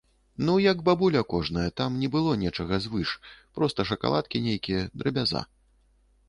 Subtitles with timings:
[0.45, 3.13] Ну як бабуля кожная, там не было нечага звыш,
[3.59, 5.45] проста шакаладкі нейкія, драбяза.